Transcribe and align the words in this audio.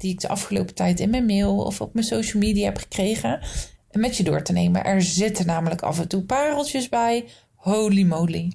die 0.00 0.12
ik 0.12 0.20
de 0.20 0.28
afgelopen 0.28 0.74
tijd 0.74 1.00
in 1.00 1.10
mijn 1.10 1.26
mail 1.26 1.58
of 1.58 1.80
op 1.80 1.94
mijn 1.94 2.06
social 2.06 2.42
media 2.42 2.64
heb 2.64 2.76
gekregen, 2.76 3.40
met 3.90 4.16
je 4.16 4.22
door 4.22 4.42
te 4.42 4.52
nemen. 4.52 4.84
Er 4.84 5.02
zitten 5.02 5.46
namelijk 5.46 5.82
af 5.82 5.98
en 5.98 6.08
toe 6.08 6.22
pareltjes 6.22 6.88
bij. 6.88 7.28
Holy 7.54 8.02
moly. 8.02 8.52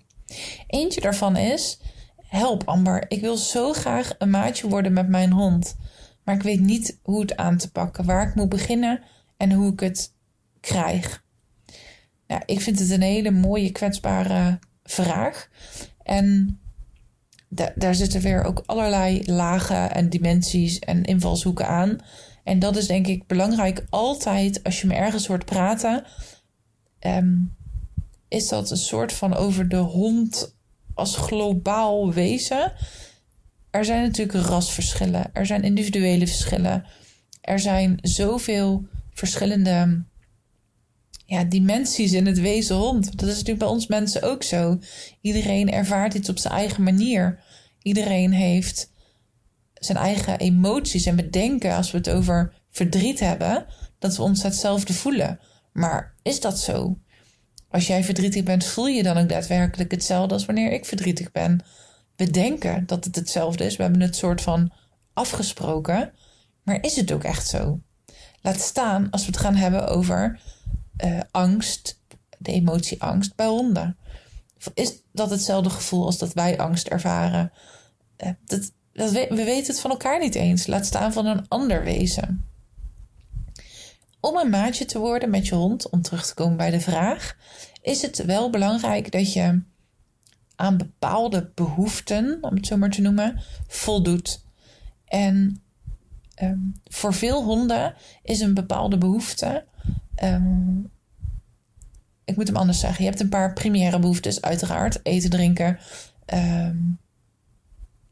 Eentje 0.68 1.02
daarvan 1.02 1.36
is: 1.36 1.80
Help 2.18 2.68
Amber, 2.68 3.06
ik 3.08 3.22
wil 3.22 3.38
zo 3.38 3.74
graag 3.74 4.16
een 4.18 4.30
maatje 4.30 4.70
worden 4.70 4.94
met 4.94 5.08
mijn 5.08 5.32
hond. 5.32 5.76
Maar 6.24 6.36
ik 6.36 6.44
weet 6.44 6.60
niet 6.60 7.00
hoe 7.04 7.22
het 7.22 7.38
aan 7.38 7.58
te 7.58 7.72
pakken, 7.72 8.06
waar 8.06 8.28
ik 8.28 8.36
moet 8.36 8.50
beginnen 8.50 9.02
en 9.38 9.52
hoe 9.52 9.72
ik 9.72 9.80
het 9.80 10.14
krijg. 10.60 11.24
Ja, 12.28 12.42
ik 12.46 12.62
vind 12.62 12.80
het 12.80 12.90
een 12.90 13.02
hele 13.02 13.32
mooie, 13.32 13.72
kwetsbare 13.72 14.60
vraag. 14.84 15.50
En 16.04 16.60
daar 17.76 17.96
zitten 17.96 18.22
weer 18.22 18.44
ook 18.44 18.64
allerlei 18.66 19.24
lagen 19.26 19.92
en 19.92 20.10
dimensies 20.10 20.80
en 20.80 21.04
invalshoeken 21.04 21.68
aan. 21.68 21.98
En 22.44 22.60
dat 22.60 22.76
is 22.76 22.88
denk 22.88 23.08
ik 23.08 23.28
belangrijk 23.28 23.86
altijd 23.90 24.64
als 24.64 24.82
je 24.82 24.88
me 24.88 24.94
ergens 24.94 25.28
hoort 25.28 25.46
praten. 25.46 26.04
Ehm, 27.00 27.34
is 28.28 28.48
dat 28.48 28.72
een 28.72 28.78
soort 28.78 29.14
van 29.14 29.34
over 29.34 29.70
de 29.70 29.78
hond 29.78 30.56
als 30.94 31.16
globaal 31.16 32.14
wezen. 32.14 32.74
Er 33.70 33.86
zijn 33.86 34.02
natuurlijk 34.02 34.48
rasverschillen, 34.48 35.30
er 35.34 35.46
zijn 35.46 35.64
individuele 35.64 36.28
verschillen, 36.28 36.86
er 37.42 37.60
zijn 37.60 37.98
zoveel 38.02 38.86
verschillende 39.14 40.04
ja, 41.26 41.44
dimensies 41.44 42.12
in 42.12 42.26
het 42.26 42.40
wezen 42.40 42.76
hond. 42.76 43.06
Dat 43.18 43.30
is 43.30 43.34
natuurlijk 43.34 43.60
bij 43.60 43.68
ons 43.68 43.88
mensen 43.88 44.22
ook 44.22 44.44
zo. 44.44 44.80
Iedereen 45.22 45.72
ervaart 45.72 46.14
iets 46.14 46.30
op 46.30 46.38
zijn 46.38 46.54
eigen 46.54 46.84
manier. 46.84 47.40
Iedereen 47.82 48.32
heeft 48.32 48.92
zijn 49.74 49.98
eigen 49.98 50.40
emoties 50.40 51.06
en 51.06 51.16
bedenken 51.16 51.76
als 51.76 51.92
we 51.92 51.98
het 51.98 52.10
over 52.10 52.54
verdriet 52.70 53.20
hebben, 53.20 53.66
dat 54.00 54.16
we 54.16 54.24
ons 54.24 54.44
hetzelfde 54.44 54.94
voelen. 54.94 55.40
Maar 55.74 56.16
is 56.22 56.40
dat 56.40 56.60
zo? 56.60 56.98
Als 57.70 57.88
jij 57.88 58.04
verdrietig 58.04 58.44
bent, 58.44 58.66
voel 58.66 58.88
je 58.88 59.04
dan 59.04 59.18
ook 59.18 59.30
daadwerkelijk 59.30 59.92
hetzelfde 59.92 60.34
als 60.34 60.46
wanneer 60.46 60.72
ik 60.72 60.86
verdrietig 60.86 61.32
ben? 61.32 61.64
We 62.16 62.32
denken 62.32 62.86
dat 62.86 63.06
het 63.06 63.16
hetzelfde 63.16 63.66
is. 63.66 63.76
We 63.76 63.84
hebben 63.84 64.02
het 64.02 64.16
soort 64.16 64.42
van 64.42 64.72
afgesproken. 65.14 66.14
Maar 66.64 66.84
is 66.84 66.96
het 66.96 67.12
ook 67.12 67.24
echt 67.24 67.48
zo? 67.48 67.80
Laat 68.42 68.60
staan 68.60 69.10
als 69.10 69.22
we 69.22 69.32
het 69.32 69.38
gaan 69.38 69.56
hebben 69.56 69.88
over 69.88 70.40
uh, 71.04 71.20
angst, 71.32 72.00
de 72.38 72.52
emotie 72.52 73.02
angst 73.02 73.36
bij 73.36 73.48
honden. 73.48 73.98
Is 74.74 75.02
dat 75.12 75.30
hetzelfde 75.30 75.70
gevoel 75.70 76.06
als 76.06 76.18
dat 76.18 76.34
wij 76.34 76.58
angst 76.58 76.88
ervaren? 76.88 77.52
Uh, 78.24 78.30
dat, 78.46 78.72
we, 78.92 79.26
we 79.30 79.44
weten 79.44 79.68
het 79.74 79.80
van 79.80 79.92
elkaar 79.92 80.20
niet 80.20 80.36
eens. 80.36 80.68
Laat 80.68 80.86
staan 80.86 81.14
van 81.14 81.26
een 81.26 81.48
ander 81.48 81.84
wezen. 81.84 82.46
Om 84.20 84.38
een 84.38 84.50
maatje 84.50 84.86
te 84.86 85.00
worden 85.00 85.30
met 85.30 85.48
je 85.48 85.56
hond, 85.56 85.90
om 85.90 86.02
terug 86.02 86.26
te 86.26 86.34
komen 86.34 86.58
bij 86.58 86.72
de 86.72 86.80
vraag, 86.80 87.38
is 87.82 88.02
het 88.02 88.26
wel 88.26 88.50
belangrijk 88.50 89.12
dat 89.12 89.34
je 89.34 89.62
aan 90.56 90.78
bepaalde 90.78 91.52
behoeften, 91.56 92.38
om 92.42 92.56
het 92.56 92.68
zo 92.68 92.78
maar 92.78 92.90
te 92.90 93.02
noemen, 93.02 93.42
voldoet. 93.68 94.44
En 95.06 95.64
um, 96.42 96.82
voor 96.84 97.14
veel 97.14 97.44
honden 97.44 97.96
is 98.24 98.40
een 98.40 98.54
bepaalde 98.54 98.98
behoefte. 98.98 99.66
Um, 100.24 100.92
ik 102.26 102.36
moet 102.36 102.48
hem 102.48 102.56
anders 102.56 102.80
zeggen. 102.80 103.04
Je 103.04 103.10
hebt 103.10 103.22
een 103.22 103.30
paar 103.30 103.54
primaire 103.54 104.00
behoeftes, 104.00 104.42
uiteraard. 104.42 105.00
Eten, 105.04 105.30
drinken. 105.30 105.80
Um, 106.34 107.00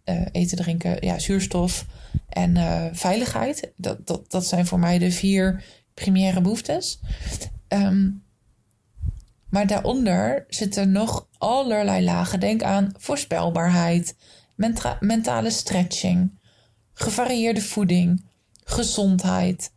uh, 0.06 0.26
eten, 0.32 0.58
drinken, 0.58 1.06
ja, 1.06 1.20
zuurstof 1.20 1.86
en 2.30 2.56
uh, 2.56 2.86
veiligheid. 2.92 3.72
Dat, 3.76 4.08
dat, 4.08 4.32
dat 4.32 4.46
zijn 4.46 4.66
voor 4.66 4.80
mij 4.80 4.98
de 5.00 5.12
vier 5.12 5.64
primaire 5.94 6.42
behoeftes. 6.42 7.00
Um, 7.68 8.24
maar 9.50 9.68
daaronder 9.68 10.46
zitten 10.48 10.92
nog 10.92 11.28
allerlei 11.38 12.04
lagen. 12.04 12.40
Denk 12.40 12.64
aan 12.64 12.94
voorspelbaarheid, 12.98 14.16
mentale 15.00 15.50
stretching, 15.50 16.40
gevarieerde 16.94 17.62
voeding, 17.62 18.26
gezondheid, 18.64 19.72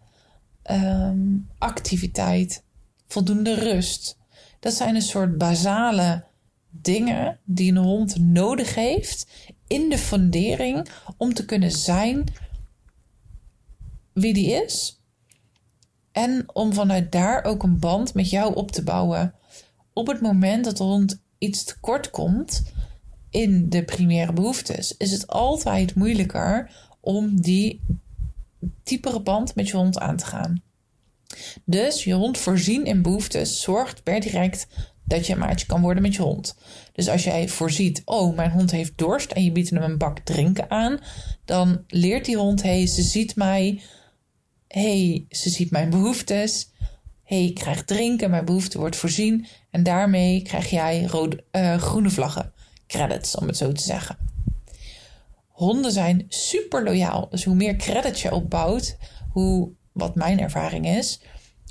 um, 0.71 1.49
activiteit, 1.59 2.63
voldoende 3.07 3.55
rust. 3.55 4.19
Dat 4.61 4.75
zijn 4.75 4.95
een 4.95 5.03
soort 5.03 5.39
basale 5.39 6.25
dingen 6.71 7.39
die 7.45 7.71
een 7.71 7.77
hond 7.77 8.19
nodig 8.19 8.75
heeft 8.75 9.27
in 9.67 9.89
de 9.89 9.99
fundering 9.99 10.89
om 11.17 11.35
te 11.35 11.45
kunnen 11.45 11.71
zijn 11.71 12.25
wie 14.13 14.35
die 14.35 14.65
is. 14.65 15.01
En 16.13 16.45
om 16.53 16.73
vanuit 16.73 17.13
daar 17.13 17.45
ook 17.45 17.63
een 17.63 17.79
band 17.79 18.15
met 18.15 18.31
jou 18.31 18.55
op 18.55 18.71
te 18.71 18.83
bouwen. 18.83 19.35
Op 19.93 20.07
het 20.07 20.21
moment 20.21 20.65
dat 20.65 20.77
de 20.77 20.85
hond 20.85 21.21
iets 21.39 21.65
tekort 21.65 22.11
komt 22.11 22.63
in 23.31 23.69
de 23.69 23.85
primaire 23.85 24.33
behoeftes, 24.33 24.97
is 24.97 25.13
het 25.13 25.27
altijd 25.27 25.95
moeilijker 25.95 26.71
om 27.01 27.41
die 27.41 27.81
diepere 28.83 29.21
band 29.21 29.55
met 29.55 29.69
je 29.69 29.77
hond 29.77 29.99
aan 29.99 30.17
te 30.17 30.27
gaan. 30.27 30.63
Dus 31.65 32.05
je 32.05 32.15
hond 32.15 32.39
voorzien 32.39 32.85
in 32.85 33.03
behoeftes 33.03 33.61
zorgt 33.61 34.03
per 34.03 34.21
direct 34.21 34.67
dat 35.05 35.27
je 35.27 35.33
een 35.33 35.39
maatje 35.39 35.67
kan 35.67 35.81
worden 35.81 36.03
met 36.03 36.15
je 36.15 36.23
hond. 36.23 36.57
Dus 36.93 37.09
als 37.09 37.25
jij 37.25 37.49
voorziet, 37.49 38.03
oh, 38.05 38.37
mijn 38.37 38.51
hond 38.51 38.71
heeft 38.71 38.99
dorst 38.99 39.33
en 39.33 39.45
je 39.45 39.53
biedt 39.53 39.71
hem 39.71 39.83
een 39.83 39.99
bak 39.99 40.19
drinken 40.19 40.71
aan, 40.71 40.99
dan 41.45 41.85
leert 41.87 42.25
die 42.25 42.37
hond, 42.37 42.63
hey, 42.63 42.87
ze 42.87 43.03
ziet 43.03 43.37
mij, 43.37 43.81
hey, 44.69 45.27
ze 45.31 45.51
ziet 45.51 45.71
mijn 45.71 45.91
behoeftes, 45.91 46.71
hey, 47.25 47.45
ik 47.45 47.55
krijg 47.55 47.85
drinken, 47.85 48.31
mijn 48.31 48.45
behoefte 48.45 48.79
wordt 48.79 48.97
voorzien 48.97 49.47
en 49.71 49.83
daarmee 49.83 50.43
krijg 50.43 50.71
jij 50.71 51.05
rode, 51.05 51.45
uh, 51.53 51.77
groene 51.77 52.11
vlaggen, 52.11 52.53
credits, 52.87 53.37
om 53.37 53.47
het 53.47 53.57
zo 53.57 53.73
te 53.73 53.83
zeggen. 53.83 54.26
Honden 55.57 55.93
zijn 55.93 56.25
super 56.29 56.85
loyaal, 56.85 57.29
dus 57.31 57.45
hoe 57.45 57.55
meer 57.55 57.77
credits 57.77 58.23
je 58.23 58.35
opbouwt, 58.35 58.97
hoe, 59.33 59.71
wat 59.93 60.15
mijn 60.15 60.41
ervaring 60.41 60.87
is, 60.87 61.21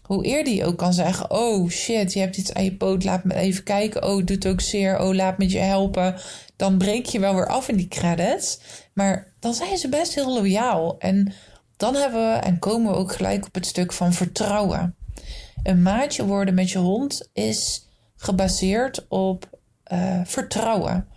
hoe 0.06 0.25
eerder 0.25 0.53
je 0.53 0.66
ook 0.66 0.78
kan 0.78 0.94
zeggen: 0.94 1.31
Oh 1.31 1.69
shit, 1.69 2.13
je 2.13 2.19
hebt 2.19 2.38
iets 2.38 2.53
aan 2.53 2.63
je 2.63 2.75
poot, 2.75 3.03
laat 3.03 3.24
me 3.24 3.34
even 3.34 3.63
kijken. 3.63 4.03
Oh, 4.03 4.18
het 4.18 4.28
doet 4.28 4.47
ook 4.47 4.62
zeer. 4.62 5.00
Oh, 5.00 5.13
laat 5.13 5.38
me 5.38 5.50
je 5.50 5.59
helpen. 5.59 6.16
Dan 6.56 6.78
breek 6.78 7.06
je 7.06 7.19
wel 7.19 7.35
weer 7.35 7.47
af 7.47 7.69
in 7.69 7.75
die 7.75 7.88
credits. 7.88 8.59
Maar 8.94 9.34
dan 9.40 9.53
zijn 9.53 9.78
ze 9.78 9.90
best 9.90 10.16
heel 10.16 10.34
loyaal. 10.34 10.95
En 11.00 11.34
dan 11.78 11.95
hebben 11.95 12.31
we 12.31 12.38
en 12.38 12.59
komen 12.59 12.91
we 12.91 12.97
ook 12.97 13.12
gelijk 13.12 13.45
op 13.45 13.53
het 13.53 13.66
stuk 13.66 13.94
van 13.94 14.13
vertrouwen. 14.13 14.95
Een 15.63 15.81
maatje 15.81 16.25
worden 16.25 16.53
met 16.53 16.69
je 16.69 16.78
hond 16.78 17.29
is 17.34 17.88
gebaseerd 18.16 19.06
op 19.07 19.59
uh, 19.94 20.22
vertrouwen. 20.24 21.07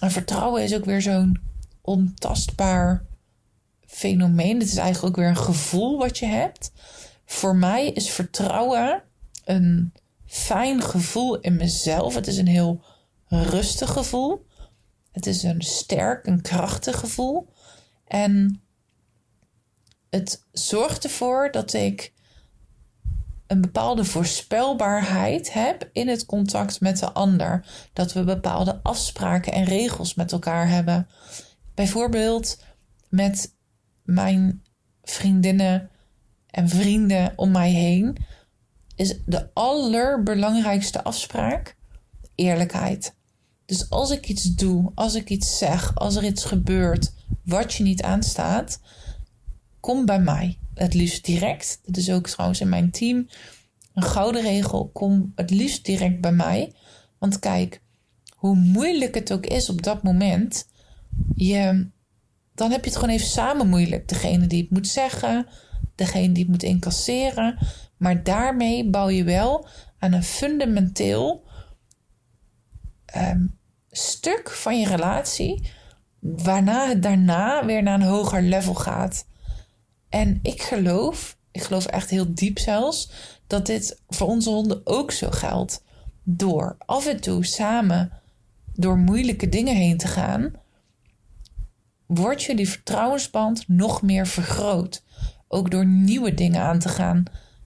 En 0.00 0.10
vertrouwen 0.10 0.62
is 0.62 0.74
ook 0.74 0.84
weer 0.84 1.02
zo'n 1.02 1.49
ontastbaar 1.82 3.04
fenomeen. 3.86 4.58
Het 4.58 4.68
is 4.68 4.76
eigenlijk 4.76 5.16
ook 5.16 5.22
weer 5.22 5.30
een 5.30 5.44
gevoel 5.44 5.98
wat 5.98 6.18
je 6.18 6.26
hebt. 6.26 6.72
Voor 7.24 7.56
mij 7.56 7.86
is 7.86 8.10
vertrouwen 8.10 9.02
een 9.44 9.92
fijn 10.26 10.82
gevoel 10.82 11.40
in 11.40 11.56
mezelf. 11.56 12.14
Het 12.14 12.26
is 12.26 12.36
een 12.36 12.46
heel 12.46 12.84
rustig 13.28 13.92
gevoel. 13.92 14.46
Het 15.12 15.26
is 15.26 15.42
een 15.42 15.62
sterk, 15.62 16.26
een 16.26 16.42
krachtig 16.42 16.98
gevoel. 16.98 17.48
En 18.06 18.62
het 20.10 20.46
zorgt 20.52 21.04
ervoor 21.04 21.50
dat 21.50 21.72
ik 21.72 22.12
een 23.46 23.60
bepaalde 23.60 24.04
voorspelbaarheid 24.04 25.52
heb 25.52 25.88
in 25.92 26.08
het 26.08 26.26
contact 26.26 26.80
met 26.80 26.98
de 26.98 27.12
ander. 27.12 27.66
Dat 27.92 28.12
we 28.12 28.24
bepaalde 28.24 28.80
afspraken 28.82 29.52
en 29.52 29.64
regels 29.64 30.14
met 30.14 30.32
elkaar 30.32 30.68
hebben. 30.68 31.08
Bijvoorbeeld 31.80 32.58
met 33.08 33.54
mijn 34.02 34.64
vriendinnen 35.02 35.90
en 36.46 36.68
vrienden 36.68 37.32
om 37.36 37.50
mij 37.50 37.70
heen, 37.70 38.16
is 38.96 39.14
de 39.26 39.54
allerbelangrijkste 39.54 41.04
afspraak 41.04 41.76
eerlijkheid. 42.34 43.14
Dus 43.66 43.90
als 43.90 44.10
ik 44.10 44.28
iets 44.28 44.42
doe, 44.54 44.92
als 44.94 45.14
ik 45.14 45.30
iets 45.30 45.58
zeg, 45.58 45.94
als 45.94 46.16
er 46.16 46.24
iets 46.24 46.44
gebeurt 46.44 47.12
wat 47.44 47.74
je 47.74 47.82
niet 47.82 48.02
aanstaat, 48.02 48.80
kom 49.80 50.06
bij 50.06 50.20
mij. 50.20 50.58
Het 50.74 50.94
liefst 50.94 51.24
direct. 51.24 51.80
Dat 51.84 51.96
is 51.96 52.10
ook 52.10 52.26
trouwens 52.28 52.60
in 52.60 52.68
mijn 52.68 52.90
team 52.90 53.28
een 53.94 54.02
gouden 54.02 54.42
regel. 54.42 54.90
Kom 54.92 55.32
het 55.34 55.50
liefst 55.50 55.84
direct 55.84 56.20
bij 56.20 56.32
mij. 56.32 56.72
Want 57.18 57.38
kijk, 57.38 57.80
hoe 58.34 58.54
moeilijk 58.54 59.14
het 59.14 59.32
ook 59.32 59.46
is 59.46 59.68
op 59.68 59.82
dat 59.82 60.02
moment, 60.02 60.68
je, 61.34 61.90
dan 62.54 62.70
heb 62.70 62.84
je 62.84 62.90
het 62.90 62.98
gewoon 62.98 63.14
even 63.14 63.26
samen 63.26 63.68
moeilijk. 63.68 64.08
Degene 64.08 64.46
die 64.46 64.62
het 64.62 64.70
moet 64.70 64.88
zeggen, 64.88 65.46
degene 65.94 66.32
die 66.32 66.42
het 66.42 66.52
moet 66.52 66.62
incasseren. 66.62 67.58
Maar 67.96 68.22
daarmee 68.22 68.90
bouw 68.90 69.08
je 69.08 69.24
wel 69.24 69.66
aan 69.98 70.12
een 70.12 70.24
fundamenteel 70.24 71.44
um, 73.16 73.58
stuk 73.90 74.50
van 74.50 74.80
je 74.80 74.86
relatie, 74.86 75.70
waarna 76.18 76.88
het 76.88 77.02
daarna 77.02 77.64
weer 77.64 77.82
naar 77.82 78.00
een 78.00 78.06
hoger 78.06 78.42
level 78.42 78.74
gaat. 78.74 79.26
En 80.08 80.38
ik 80.42 80.62
geloof, 80.62 81.36
ik 81.50 81.62
geloof 81.62 81.86
echt 81.86 82.10
heel 82.10 82.34
diep 82.34 82.58
zelfs, 82.58 83.10
dat 83.46 83.66
dit 83.66 84.00
voor 84.08 84.26
onze 84.26 84.50
honden 84.50 84.80
ook 84.84 85.10
zo 85.12 85.30
geldt. 85.30 85.84
Door 86.22 86.76
af 86.78 87.06
en 87.06 87.20
toe 87.20 87.44
samen 87.44 88.12
door 88.72 88.98
moeilijke 88.98 89.48
dingen 89.48 89.76
heen 89.76 89.96
te 89.98 90.06
gaan, 90.06 90.52
wordt 92.10 92.42
jullie 92.42 92.68
vertrouwensband 92.68 93.68
nog 93.68 94.02
meer 94.02 94.26
vergroot. 94.26 95.04
Ook 95.48 95.70
door 95.70 95.86
nieuwe 95.86 96.34
dingen 96.34 96.60
aan 96.60 96.78
te 96.78 96.88
gaan, 96.88 97.22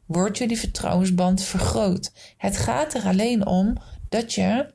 wordt 0.07 0.39
jullie 0.39 0.59
vertrouwensband 0.59 1.43
vergroot. 1.43 2.13
Het 2.37 2.57
gaat 2.57 2.95
er 2.95 3.03
alleen 3.05 3.47
om 3.47 3.77
dat 4.09 4.33
je 4.33 4.75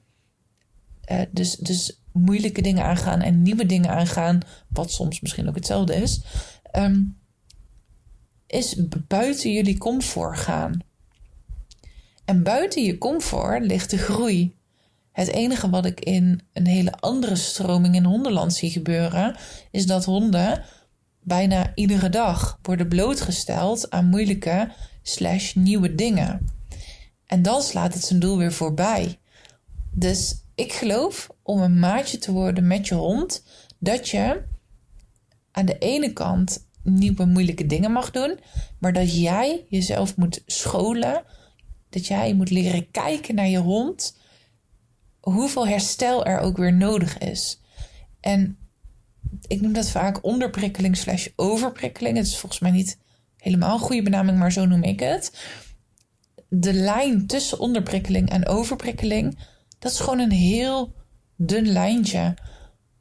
uh, 1.11 1.21
dus, 1.31 1.55
dus 1.55 2.01
moeilijke 2.11 2.61
dingen 2.61 2.83
aangaan 2.83 3.21
en 3.21 3.41
nieuwe 3.41 3.65
dingen 3.65 3.89
aangaan, 3.89 4.39
wat 4.67 4.91
soms 4.91 5.19
misschien 5.19 5.47
ook 5.47 5.55
hetzelfde 5.55 5.95
is, 5.95 6.21
um, 6.75 7.17
is 8.47 8.81
buiten 9.07 9.51
jullie 9.51 9.77
comfort 9.77 10.37
gaan. 10.37 10.79
En 12.25 12.43
buiten 12.43 12.83
je 12.83 12.97
comfort 12.97 13.65
ligt 13.65 13.89
de 13.89 13.97
groei. 13.97 14.57
Het 15.19 15.27
enige 15.27 15.69
wat 15.69 15.85
ik 15.85 15.99
in 15.99 16.41
een 16.53 16.67
hele 16.67 16.91
andere 16.91 17.35
stroming 17.35 17.95
in 17.95 18.03
hondenland 18.03 18.53
zie 18.53 18.69
gebeuren, 18.69 19.35
is 19.71 19.85
dat 19.85 20.05
honden 20.05 20.63
bijna 21.23 21.71
iedere 21.75 22.09
dag 22.09 22.59
worden 22.61 22.87
blootgesteld 22.87 23.89
aan 23.89 24.05
moeilijke 24.05 24.71
slash 25.01 25.53
nieuwe 25.53 25.95
dingen. 25.95 26.49
En 27.25 27.41
dan 27.41 27.61
slaat 27.61 27.93
het 27.93 28.03
zijn 28.03 28.19
doel 28.19 28.37
weer 28.37 28.53
voorbij. 28.53 29.17
Dus 29.91 30.43
ik 30.55 30.73
geloof 30.73 31.29
om 31.43 31.61
een 31.61 31.79
maatje 31.79 32.17
te 32.17 32.31
worden 32.31 32.67
met 32.67 32.87
je 32.87 32.95
hond, 32.95 33.43
dat 33.79 34.09
je 34.09 34.41
aan 35.51 35.65
de 35.65 35.77
ene 35.77 36.13
kant 36.13 36.67
nieuwe 36.83 37.25
moeilijke 37.25 37.65
dingen 37.65 37.91
mag 37.91 38.11
doen, 38.11 38.39
maar 38.77 38.93
dat 38.93 39.19
jij 39.19 39.65
jezelf 39.69 40.17
moet 40.17 40.41
scholen, 40.45 41.23
dat 41.89 42.07
jij 42.07 42.33
moet 42.33 42.49
leren 42.49 42.91
kijken 42.91 43.35
naar 43.35 43.49
je 43.49 43.59
hond, 43.59 44.17
hoeveel 45.19 45.67
herstel 45.67 46.25
er 46.25 46.39
ook 46.39 46.57
weer 46.57 46.73
nodig 46.73 47.17
is. 47.17 47.61
En 48.19 48.57
ik 49.47 49.61
noem 49.61 49.73
dat 49.73 49.89
vaak 49.89 50.23
onderprikkeling 50.23 50.97
slash 50.97 51.27
overprikkeling. 51.35 52.17
Het 52.17 52.25
is 52.25 52.37
volgens 52.37 52.61
mij 52.61 52.71
niet 52.71 52.97
helemaal 53.37 53.73
een 53.73 53.79
goede 53.79 54.01
benaming, 54.01 54.37
maar 54.37 54.51
zo 54.51 54.65
noem 54.65 54.83
ik 54.83 54.99
het. 54.99 55.45
De 56.49 56.73
lijn 56.73 57.27
tussen 57.27 57.59
onderprikkeling 57.59 58.29
en 58.29 58.47
overprikkeling, 58.47 59.39
dat 59.79 59.91
is 59.91 59.99
gewoon 59.99 60.19
een 60.19 60.31
heel 60.31 60.93
dun 61.35 61.67
lijntje. 61.67 62.33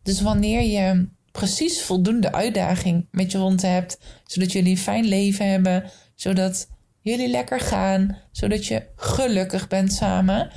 Dus 0.02 0.20
wanneer 0.20 0.62
je 0.62 1.08
precies 1.32 1.82
voldoende 1.82 2.32
uitdaging 2.32 3.08
met 3.10 3.32
je 3.32 3.38
hond 3.38 3.62
hebt, 3.62 3.98
zodat 4.24 4.52
jullie 4.52 4.70
een 4.70 4.78
fijn 4.78 5.04
leven 5.04 5.50
hebben, 5.50 5.90
zodat 6.14 6.68
jullie 7.00 7.28
lekker 7.28 7.60
gaan, 7.60 8.18
zodat 8.32 8.66
je 8.66 8.86
gelukkig 8.96 9.68
bent 9.68 9.92
samen. 9.92 10.50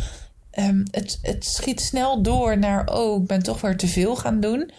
Um, 0.60 0.84
het, 0.92 1.20
het 1.22 1.46
schiet 1.46 1.82
snel 1.82 2.22
door 2.22 2.58
naar, 2.58 2.88
oh, 2.88 3.22
ik 3.22 3.28
ben 3.28 3.44
toch 3.44 3.62
weer 3.62 3.78
te 3.78 3.88
veel 3.88 4.16
gaan 4.16 4.40
doen. 4.40 4.72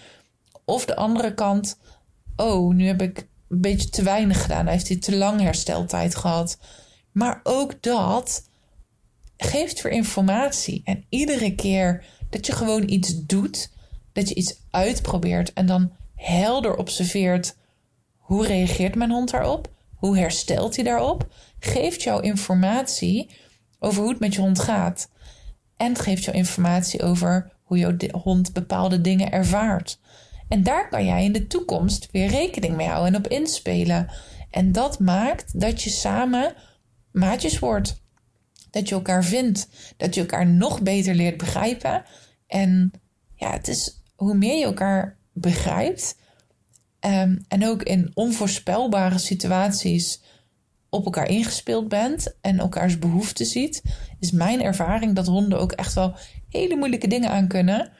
Of 0.64 0.84
de 0.84 0.96
andere 0.96 1.34
kant, 1.34 1.78
oh, 2.36 2.74
nu 2.74 2.86
heb 2.86 3.02
ik 3.02 3.26
een 3.48 3.60
beetje 3.60 3.88
te 3.88 4.02
weinig 4.02 4.42
gedaan. 4.42 4.64
Hij 4.64 4.74
heeft 4.74 4.88
hij 4.88 4.96
te 4.98 5.16
lang 5.16 5.40
hersteltijd 5.40 6.14
gehad. 6.14 6.58
Maar 7.12 7.40
ook 7.42 7.82
dat 7.82 8.48
geeft 9.36 9.82
weer 9.82 9.92
informatie. 9.92 10.80
En 10.84 11.04
iedere 11.08 11.54
keer 11.54 12.04
dat 12.30 12.46
je 12.46 12.52
gewoon 12.52 12.88
iets 12.88 13.26
doet, 13.26 13.70
dat 14.12 14.28
je 14.28 14.34
iets 14.34 14.56
uitprobeert 14.70 15.52
en 15.52 15.66
dan 15.66 15.92
helder 16.14 16.76
observeert 16.76 17.56
hoe 18.16 18.46
reageert 18.46 18.94
mijn 18.94 19.10
hond 19.10 19.30
daarop, 19.30 19.70
hoe 19.94 20.18
herstelt 20.18 20.76
hij 20.76 20.84
daarop, 20.84 21.26
geeft 21.58 22.02
jou 22.02 22.22
informatie 22.22 23.30
over 23.78 24.00
hoe 24.02 24.10
het 24.10 24.20
met 24.20 24.34
je 24.34 24.40
hond 24.40 24.58
gaat. 24.58 25.08
En 25.82 25.98
geeft 25.98 26.24
jou 26.24 26.36
informatie 26.36 27.02
over 27.02 27.52
hoe 27.62 27.78
jouw 27.78 27.96
hond 28.10 28.52
bepaalde 28.52 29.00
dingen 29.00 29.30
ervaart. 29.30 29.98
En 30.48 30.62
daar 30.62 30.88
kan 30.88 31.04
jij 31.04 31.24
in 31.24 31.32
de 31.32 31.46
toekomst 31.46 32.08
weer 32.10 32.28
rekening 32.28 32.76
mee 32.76 32.86
houden 32.86 33.14
en 33.14 33.18
op 33.18 33.28
inspelen. 33.28 34.10
En 34.50 34.72
dat 34.72 34.98
maakt 34.98 35.60
dat 35.60 35.82
je 35.82 35.90
samen 35.90 36.54
maatjes 37.12 37.58
wordt. 37.58 38.02
Dat 38.70 38.88
je 38.88 38.94
elkaar 38.94 39.24
vindt. 39.24 39.68
Dat 39.96 40.14
je 40.14 40.20
elkaar 40.20 40.46
nog 40.46 40.82
beter 40.82 41.14
leert 41.14 41.36
begrijpen. 41.36 42.04
En 42.46 42.92
ja, 43.34 43.50
het 43.50 43.68
is 43.68 44.02
hoe 44.16 44.34
meer 44.34 44.58
je 44.58 44.64
elkaar 44.64 45.18
begrijpt. 45.32 46.16
Um, 47.00 47.44
en 47.48 47.66
ook 47.66 47.82
in 47.82 48.10
onvoorspelbare 48.14 49.18
situaties 49.18 50.22
op 50.92 51.04
elkaar 51.04 51.28
ingespeeld 51.28 51.88
bent 51.88 52.34
en 52.40 52.58
elkaars 52.58 52.98
behoeften 52.98 53.46
ziet, 53.46 53.82
is 54.18 54.30
mijn 54.30 54.62
ervaring 54.62 55.14
dat 55.14 55.26
honden 55.26 55.58
ook 55.58 55.72
echt 55.72 55.94
wel 55.94 56.14
hele 56.48 56.76
moeilijke 56.76 57.08
dingen 57.08 57.30
aan 57.30 57.48
kunnen. 57.48 57.90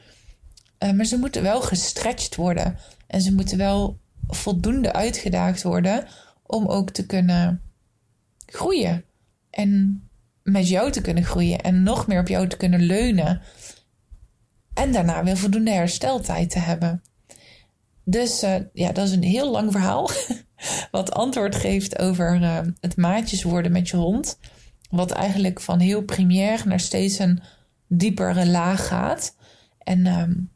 Uh, 0.78 0.92
maar 0.92 1.04
ze 1.04 1.18
moeten 1.18 1.42
wel 1.42 1.60
gestretched 1.60 2.36
worden 2.36 2.78
en 3.06 3.20
ze 3.20 3.34
moeten 3.34 3.58
wel 3.58 3.98
voldoende 4.26 4.92
uitgedaagd 4.92 5.62
worden 5.62 6.06
om 6.42 6.66
ook 6.66 6.90
te 6.90 7.06
kunnen 7.06 7.62
groeien. 8.46 9.04
En 9.50 10.02
met 10.42 10.68
jou 10.68 10.90
te 10.90 11.00
kunnen 11.00 11.24
groeien 11.24 11.60
en 11.60 11.82
nog 11.82 12.06
meer 12.06 12.20
op 12.20 12.28
jou 12.28 12.48
te 12.48 12.56
kunnen 12.56 12.80
leunen. 12.80 13.40
En 14.74 14.92
daarna 14.92 15.24
weer 15.24 15.36
voldoende 15.36 15.70
hersteltijd 15.70 16.50
te 16.50 16.58
hebben. 16.58 17.02
Dus 18.04 18.42
uh, 18.42 18.54
ja, 18.72 18.92
dat 18.92 19.06
is 19.06 19.12
een 19.12 19.22
heel 19.22 19.50
lang 19.50 19.72
verhaal. 19.72 20.10
wat 20.90 21.12
antwoord 21.12 21.54
geeft 21.54 21.98
over 21.98 22.40
uh, 22.42 22.58
het 22.80 22.96
maatjes 22.96 23.42
worden 23.42 23.72
met 23.72 23.88
je 23.88 23.96
hond. 23.96 24.38
Wat 24.90 25.10
eigenlijk 25.10 25.60
van 25.60 25.78
heel 25.78 26.02
primair 26.02 26.62
naar 26.64 26.80
steeds 26.80 27.18
een 27.18 27.42
diepere 27.88 28.46
laag 28.46 28.86
gaat. 28.86 29.36
En 29.78 30.06
um, 30.06 30.50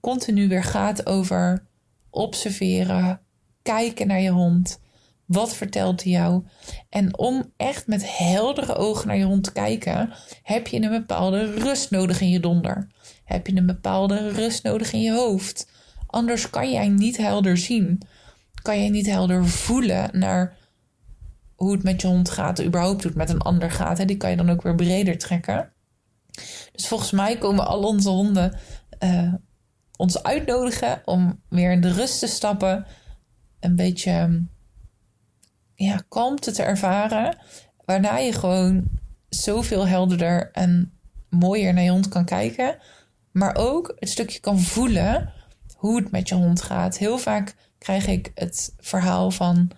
continu 0.00 0.48
weer 0.48 0.64
gaat 0.64 1.06
over 1.06 1.66
observeren, 2.10 3.20
kijken 3.62 4.06
naar 4.06 4.20
je 4.20 4.30
hond. 4.30 4.80
Wat 5.24 5.54
vertelt 5.54 6.02
hij 6.02 6.12
jou? 6.12 6.44
En 6.88 7.18
om 7.18 7.52
echt 7.56 7.86
met 7.86 8.16
heldere 8.18 8.74
ogen 8.74 9.06
naar 9.06 9.16
je 9.16 9.24
hond 9.24 9.44
te 9.44 9.52
kijken, 9.52 10.12
heb 10.42 10.66
je 10.66 10.82
een 10.82 10.90
bepaalde 10.90 11.54
rust 11.54 11.90
nodig 11.90 12.20
in 12.20 12.30
je 12.30 12.40
donder. 12.40 12.88
Heb 13.24 13.46
je 13.46 13.56
een 13.56 13.66
bepaalde 13.66 14.28
rust 14.32 14.62
nodig 14.62 14.92
in 14.92 15.00
je 15.00 15.12
hoofd. 15.12 15.70
Anders 16.06 16.50
kan 16.50 16.72
jij 16.72 16.88
niet 16.88 17.16
helder 17.16 17.56
zien. 17.56 18.02
Kan 18.64 18.78
jij 18.78 18.88
niet 18.88 19.06
helder 19.06 19.46
voelen 19.46 20.18
naar 20.18 20.56
hoe 21.54 21.72
het 21.72 21.82
met 21.82 22.00
je 22.00 22.06
hond 22.06 22.30
gaat, 22.30 22.62
überhaupt 22.62 23.02
hoe 23.02 23.10
het 23.10 23.20
met 23.20 23.30
een 23.30 23.40
ander 23.40 23.70
gaat. 23.70 23.98
Hè? 23.98 24.04
Die 24.04 24.16
kan 24.16 24.30
je 24.30 24.36
dan 24.36 24.50
ook 24.50 24.62
weer 24.62 24.74
breder 24.74 25.18
trekken. 25.18 25.72
Dus 26.72 26.88
volgens 26.88 27.10
mij 27.10 27.38
komen 27.38 27.66
al 27.66 27.82
onze 27.82 28.08
honden 28.08 28.58
uh, 29.00 29.34
ons 29.96 30.22
uitnodigen 30.22 31.02
om 31.04 31.40
weer 31.48 31.72
in 31.72 31.80
de 31.80 31.92
rust 31.92 32.18
te 32.18 32.26
stappen. 32.26 32.86
Een 33.60 33.76
beetje 33.76 34.42
ja, 35.74 36.02
kalmte 36.08 36.52
te 36.52 36.62
ervaren. 36.62 37.36
Waarna 37.84 38.16
je 38.16 38.32
gewoon 38.32 38.84
zoveel 39.28 39.86
helderder 39.86 40.50
en 40.52 40.98
mooier 41.28 41.74
naar 41.74 41.84
je 41.84 41.90
hond 41.90 42.08
kan 42.08 42.24
kijken. 42.24 42.76
Maar 43.32 43.56
ook 43.56 43.96
het 43.98 44.08
stukje 44.08 44.40
kan 44.40 44.60
voelen 44.60 45.32
hoe 45.76 45.96
het 45.96 46.10
met 46.10 46.28
je 46.28 46.34
hond 46.34 46.62
gaat. 46.62 46.98
Heel 46.98 47.18
vaak 47.18 47.54
krijg 47.84 48.06
ik 48.06 48.32
het 48.34 48.74
verhaal 48.78 49.30
van: 49.30 49.70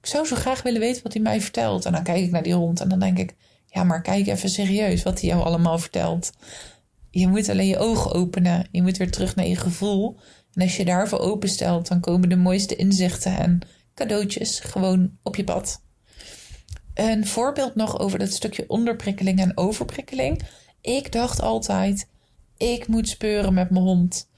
Ik 0.00 0.06
zou 0.06 0.26
zo 0.26 0.36
graag 0.36 0.62
willen 0.62 0.80
weten 0.80 1.02
wat 1.02 1.12
hij 1.12 1.22
mij 1.22 1.40
vertelt. 1.40 1.84
En 1.84 1.92
dan 1.92 2.02
kijk 2.02 2.24
ik 2.24 2.30
naar 2.30 2.42
die 2.42 2.54
hond 2.54 2.80
en 2.80 2.88
dan 2.88 2.98
denk 2.98 3.18
ik: 3.18 3.34
Ja, 3.66 3.84
maar 3.84 4.02
kijk 4.02 4.26
even 4.26 4.48
serieus 4.48 5.02
wat 5.02 5.20
hij 5.20 5.30
jou 5.30 5.44
allemaal 5.44 5.78
vertelt. 5.78 6.32
Je 7.10 7.28
moet 7.28 7.48
alleen 7.48 7.66
je 7.66 7.78
ogen 7.78 8.12
openen. 8.12 8.68
Je 8.70 8.82
moet 8.82 8.96
weer 8.96 9.10
terug 9.10 9.36
naar 9.36 9.46
je 9.46 9.56
gevoel. 9.56 10.16
En 10.54 10.62
als 10.62 10.76
je 10.76 10.84
daarvoor 10.84 11.18
openstelt, 11.18 11.88
dan 11.88 12.00
komen 12.00 12.28
de 12.28 12.36
mooiste 12.36 12.76
inzichten 12.76 13.38
en 13.38 13.60
cadeautjes 13.94 14.60
gewoon 14.60 15.18
op 15.22 15.36
je 15.36 15.44
pad. 15.44 15.82
Een 16.94 17.26
voorbeeld 17.26 17.74
nog 17.74 17.98
over 17.98 18.18
dat 18.18 18.32
stukje 18.32 18.64
onderprikkeling 18.68 19.40
en 19.40 19.56
overprikkeling. 19.56 20.42
Ik 20.80 21.12
dacht 21.12 21.40
altijd: 21.40 22.08
ik 22.56 22.86
moet 22.86 23.08
speuren 23.08 23.54
met 23.54 23.70
mijn 23.70 23.84
hond. 23.84 24.28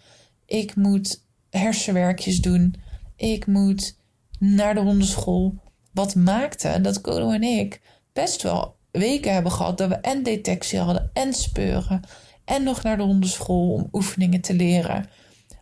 Ik 0.46 0.75
moet 0.75 1.28
hersenwerkjes 1.50 2.40
doen. 2.40 2.75
Ik 3.16 3.47
moet 3.47 3.99
naar 4.38 4.75
de 4.75 4.80
hondenschool. 4.80 5.54
Wat 5.92 6.14
maakte 6.14 6.80
dat 6.80 7.00
Kodo 7.00 7.30
en 7.30 7.42
ik 7.42 7.80
best 8.12 8.42
wel 8.42 8.76
weken 8.90 9.33
hebben 9.33 9.52
gehad 9.52 9.78
dat 9.78 9.88
we 9.88 9.95
en 9.95 10.23
detectie 10.23 10.78
hadden 10.78 11.11
en 11.12 11.33
speuren. 11.33 12.00
En 12.45 12.62
nog 12.62 12.83
naar 12.83 12.97
de 12.97 13.02
hondenschool 13.02 13.73
om 13.73 13.88
oefeningen 13.92 14.40
te 14.40 14.54
leren. 14.54 15.09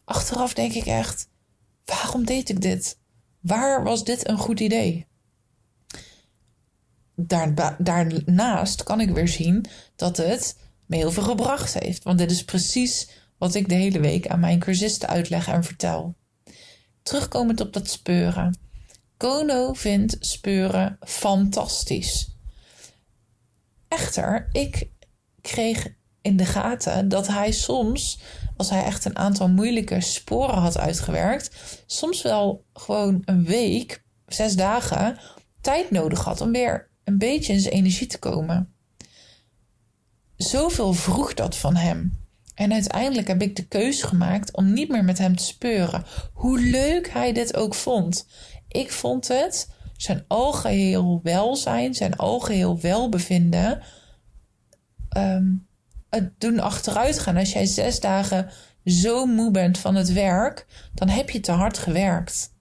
Achteraf 0.04 0.54
denk 0.54 0.72
ik 0.72 0.86
echt: 0.86 1.28
waarom 1.84 2.24
deed 2.24 2.48
ik 2.48 2.60
dit? 2.60 2.98
Waar 3.40 3.82
was 3.82 4.04
dit 4.04 4.28
een 4.28 4.38
goed 4.38 4.60
idee? 4.60 5.06
daarnaast 7.78 8.82
kan 8.82 9.00
ik 9.00 9.10
weer 9.10 9.28
zien 9.28 9.64
dat 9.96 10.16
het 10.16 10.56
me 10.86 10.96
heel 10.96 11.10
veel 11.10 11.22
gebracht 11.22 11.78
heeft. 11.78 12.02
Want 12.02 12.18
dit 12.18 12.30
is 12.30 12.44
precies 12.44 13.08
wat 13.38 13.54
ik 13.54 13.68
de 13.68 13.74
hele 13.74 14.00
week 14.00 14.26
aan 14.26 14.40
mijn 14.40 14.58
cursisten 14.58 15.08
uitleg 15.08 15.48
en 15.48 15.64
vertel. 15.64 16.14
Terugkomend 17.02 17.60
op 17.60 17.72
dat 17.72 17.90
speuren. 17.90 18.58
Kono 19.16 19.72
vindt 19.72 20.16
speuren 20.20 20.98
fantastisch. 21.00 22.36
Echter, 23.88 24.48
ik 24.52 24.90
kreeg 25.40 25.96
in 26.20 26.36
de 26.36 26.44
gaten 26.44 27.08
dat 27.08 27.26
hij 27.26 27.52
soms, 27.52 28.20
als 28.56 28.70
hij 28.70 28.84
echt 28.84 29.04
een 29.04 29.18
aantal 29.18 29.48
moeilijke 29.48 30.00
sporen 30.00 30.58
had 30.58 30.78
uitgewerkt, 30.78 31.82
soms 31.86 32.22
wel 32.22 32.64
gewoon 32.72 33.22
een 33.24 33.44
week, 33.44 34.04
zes 34.26 34.56
dagen, 34.56 35.18
tijd 35.60 35.90
nodig 35.90 36.24
had 36.24 36.40
om 36.40 36.52
weer 36.52 36.90
een 37.04 37.18
beetje 37.18 37.52
in 37.52 37.60
zijn 37.60 37.74
energie 37.74 38.06
te 38.06 38.18
komen. 38.18 38.72
Zoveel 40.36 40.92
vroeg 40.92 41.34
dat 41.34 41.56
van 41.56 41.76
hem. 41.76 42.27
En 42.58 42.72
uiteindelijk 42.72 43.28
heb 43.28 43.42
ik 43.42 43.56
de 43.56 43.66
keuze 43.66 44.06
gemaakt 44.06 44.56
om 44.56 44.72
niet 44.72 44.88
meer 44.88 45.04
met 45.04 45.18
hem 45.18 45.36
te 45.36 45.44
speuren. 45.44 46.04
Hoe 46.32 46.60
leuk 46.60 47.10
hij 47.10 47.32
dit 47.32 47.56
ook 47.56 47.74
vond. 47.74 48.26
Ik 48.68 48.92
vond 48.92 49.28
het 49.28 49.68
zijn 49.96 50.24
algeheel 50.28 51.20
welzijn, 51.22 51.94
zijn 51.94 52.16
algeheel 52.16 52.80
welbevinden. 52.80 53.82
Um, 55.16 55.66
het 56.10 56.40
doen 56.40 56.60
achteruit 56.60 57.18
gaan. 57.18 57.36
Als 57.36 57.52
jij 57.52 57.66
zes 57.66 58.00
dagen 58.00 58.50
zo 58.84 59.26
moe 59.26 59.50
bent 59.50 59.78
van 59.78 59.94
het 59.94 60.12
werk, 60.12 60.66
dan 60.94 61.08
heb 61.08 61.30
je 61.30 61.40
te 61.40 61.52
hard 61.52 61.78
gewerkt. 61.78 62.52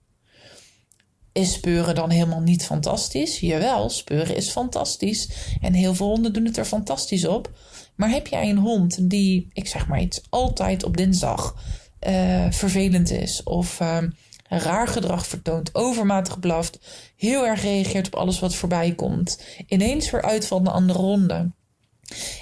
Is 1.31 1.53
speuren 1.53 1.95
dan 1.95 2.09
helemaal 2.09 2.41
niet 2.41 2.65
fantastisch? 2.65 3.39
Jawel, 3.39 3.89
speuren 3.89 4.35
is 4.35 4.49
fantastisch. 4.49 5.29
En 5.61 5.73
heel 5.73 5.95
veel 5.95 6.07
honden 6.07 6.33
doen 6.33 6.45
het 6.45 6.57
er 6.57 6.65
fantastisch 6.65 7.25
op. 7.25 7.51
Maar 7.97 8.09
heb 8.09 8.27
jij 8.27 8.49
een 8.49 8.57
hond 8.57 9.09
die, 9.09 9.47
ik 9.53 9.67
zeg 9.67 9.87
maar 9.87 10.01
iets, 10.01 10.21
altijd 10.29 10.83
op 10.83 10.97
dinsdag 10.97 11.55
uh, 12.07 12.45
vervelend 12.49 13.11
is 13.11 13.43
of 13.43 13.79
uh, 13.79 13.97
raar 14.49 14.87
gedrag 14.87 15.27
vertoont, 15.27 15.75
overmatig 15.75 16.39
blaft, 16.39 16.79
heel 17.15 17.45
erg 17.45 17.61
reageert 17.61 18.07
op 18.07 18.15
alles 18.15 18.39
wat 18.39 18.55
voorbij 18.55 18.95
komt, 18.95 19.43
ineens 19.67 20.11
weer 20.11 20.21
uitvalt 20.21 20.63
naar 20.63 20.73
andere 20.73 20.99
honden. 20.99 21.55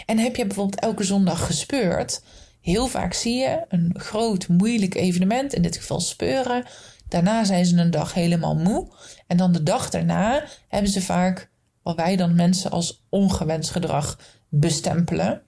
En 0.06 0.18
heb 0.18 0.36
je 0.36 0.46
bijvoorbeeld 0.46 0.80
elke 0.80 1.04
zondag 1.04 1.46
gespeurd? 1.46 2.24
Heel 2.62 2.88
vaak 2.88 3.14
zie 3.14 3.36
je 3.36 3.66
een 3.70 3.96
groot, 3.98 4.48
moeilijk 4.48 4.96
evenement, 4.96 5.54
in 5.54 5.62
dit 5.62 5.78
geval 5.78 6.00
speuren. 6.00 6.66
Daarna 7.08 7.44
zijn 7.44 7.66
ze 7.66 7.78
een 7.78 7.92
dag 7.92 8.14
helemaal 8.14 8.56
moe. 8.56 8.92
En 9.28 9.38
dan 9.38 9.52
de 9.52 9.64
dag 9.64 9.90
daarna 9.90 10.44
hebben 10.68 10.92
ze 10.92 11.02
vaak 11.02 11.50
wat 11.84 11.96
wij 11.96 12.16
dan 12.16 12.36
mensen 12.36 12.72
als 12.72 13.06
ongewenst 13.10 13.70
gedrag 13.70 14.20
bestempelen. 14.50 15.42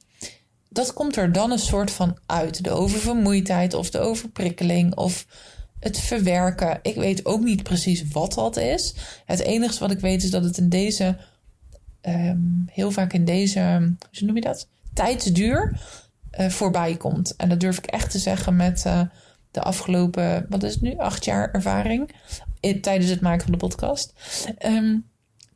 Dat 0.70 0.94
komt 0.94 1.16
er 1.16 1.32
dan 1.32 1.51
een 1.51 1.60
soort 1.60 1.92
van 1.92 2.18
uit. 2.25 2.63
De 2.63 2.70
oververmoeidheid 2.70 3.74
of 3.74 3.89
de 3.89 4.00
overprikkeling 4.00 4.96
of 4.96 5.25
het 5.80 6.00
verwerken. 6.00 6.80
Ik 6.82 6.96
weet 6.96 7.25
ook 7.25 7.44
niet 7.44 7.63
precies 7.63 8.08
wat 8.08 8.34
dat 8.34 8.58
is. 8.58 8.96
Het 9.25 9.39
enige 9.39 9.80
wat 9.80 9.92
ik 9.92 10.00
weet 10.00 10.24
is 10.24 10.32
dat 10.32 10.44
het 10.44 10.58
in 10.58 10.70
deze, 10.70 11.18
um, 12.01 12.66
heel 12.72 12.92
vaak 12.92 13.13
in 13.13 13.25
deze, 13.25 13.60
hoe 14.12 14.25
noem 14.25 14.36
je 14.36 14.42
dat? 14.42 14.68
Tijdsduur 14.94 15.80
uh, 16.39 16.50
voorbij 16.50 16.98
komt. 16.98 17.36
En 17.36 17.50
dat 17.50 17.60
durf 17.60 17.77
ik 17.77 17.86
echt 17.86 18.12
te 18.12 18.20
zeggen 18.20 18.56
met 18.56 18.84
uh, 18.88 19.01
de 19.51 19.62
afgelopen, 19.62 20.46
wat 20.50 20.63
is 20.63 20.74
het 20.74 20.82
nu, 20.82 20.98
acht 20.98 21.25
jaar 21.25 21.51
ervaring 21.51 22.12
in, 22.60 22.82
tijdens 22.82 23.10
het 23.10 23.22
maken 23.22 23.42
van 23.42 23.51
de 23.51 23.58
podcast. 23.58 24.13
Um, 24.66 25.06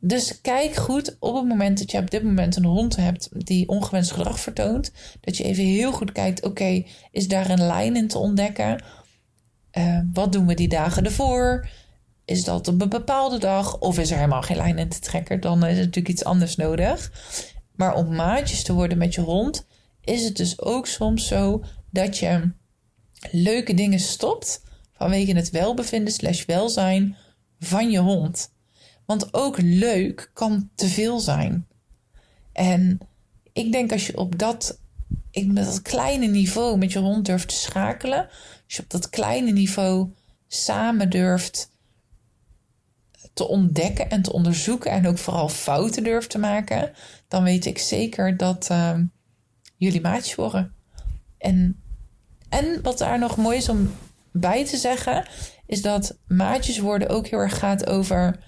dus 0.04 0.40
kijk 0.40 0.74
goed 0.74 1.16
op 1.18 1.34
het 1.34 1.48
moment 1.48 1.78
dat 1.78 1.90
je 1.90 1.98
op 1.98 2.10
dit 2.10 2.22
moment 2.22 2.56
een 2.56 2.64
hond 2.64 2.96
hebt 2.96 3.28
die 3.32 3.68
ongewenst 3.68 4.10
gedrag 4.10 4.40
vertoont. 4.40 4.92
Dat 5.20 5.36
je 5.36 5.44
even 5.44 5.64
heel 5.64 5.92
goed 5.92 6.12
kijkt: 6.12 6.42
oké, 6.42 6.84
is 7.10 7.28
daar 7.28 7.50
een 7.50 7.66
lijn 7.66 7.96
in 7.96 8.08
te 8.08 8.18
ontdekken? 8.18 8.84
Uh, 9.78 10.00
wat 10.12 10.32
doen 10.32 10.46
we 10.46 10.54
die 10.54 10.68
dagen 10.68 11.04
ervoor? 11.04 11.68
Is 12.24 12.44
dat 12.44 12.68
op 12.68 12.80
een 12.80 12.88
bepaalde 12.88 13.38
dag? 13.38 13.78
Of 13.78 13.98
is 13.98 14.10
er 14.10 14.16
helemaal 14.16 14.42
geen 14.42 14.56
lijn 14.56 14.78
in 14.78 14.88
te 14.88 14.98
trekken? 14.98 15.40
Dan 15.40 15.64
is 15.64 15.76
er 15.76 15.84
natuurlijk 15.84 16.08
iets 16.08 16.24
anders 16.24 16.56
nodig. 16.56 17.12
Maar 17.74 17.94
om 17.94 18.14
maatjes 18.14 18.62
te 18.62 18.72
worden 18.72 18.98
met 18.98 19.14
je 19.14 19.20
hond, 19.20 19.66
is 20.00 20.24
het 20.24 20.36
dus 20.36 20.60
ook 20.60 20.86
soms 20.86 21.26
zo 21.26 21.64
dat 21.90 22.18
je 22.18 22.52
leuke 23.30 23.74
dingen 23.74 24.00
stopt 24.00 24.62
vanwege 24.92 25.32
het 25.32 25.50
welbevinden 25.50 26.12
slash 26.12 26.44
welzijn 26.44 27.16
van 27.58 27.90
je 27.90 27.98
hond. 27.98 28.51
Want 29.12 29.34
ook 29.34 29.56
leuk 29.60 30.30
kan 30.32 30.70
te 30.74 30.86
veel 30.88 31.20
zijn. 31.20 31.66
En 32.52 32.98
ik 33.52 33.72
denk 33.72 33.92
als 33.92 34.06
je 34.06 34.16
op 34.16 34.38
dat, 34.38 34.78
met 35.32 35.64
dat 35.64 35.82
kleine 35.82 36.26
niveau 36.26 36.78
met 36.78 36.92
je 36.92 36.98
hond 36.98 37.26
durft 37.26 37.48
te 37.48 37.54
schakelen, 37.54 38.28
als 38.64 38.76
je 38.76 38.82
op 38.82 38.90
dat 38.90 39.10
kleine 39.10 39.50
niveau 39.50 40.12
samen 40.48 41.10
durft 41.10 41.70
te 43.32 43.48
ontdekken 43.48 44.10
en 44.10 44.22
te 44.22 44.32
onderzoeken 44.32 44.90
en 44.90 45.06
ook 45.06 45.18
vooral 45.18 45.48
fouten 45.48 46.04
durft 46.04 46.30
te 46.30 46.38
maken, 46.38 46.92
dan 47.28 47.42
weet 47.42 47.66
ik 47.66 47.78
zeker 47.78 48.36
dat 48.36 48.68
uh, 48.72 48.98
jullie 49.76 50.00
maatjes 50.00 50.34
worden. 50.34 50.74
En, 51.38 51.82
en 52.48 52.82
wat 52.82 52.98
daar 52.98 53.18
nog 53.18 53.36
mooi 53.36 53.56
is 53.56 53.68
om 53.68 53.90
bij 54.30 54.66
te 54.66 54.76
zeggen, 54.76 55.28
is 55.66 55.82
dat 55.82 56.18
maatjes 56.26 56.78
worden 56.78 57.08
ook 57.08 57.26
heel 57.26 57.38
erg 57.38 57.58
gaat 57.58 57.86
over 57.86 58.38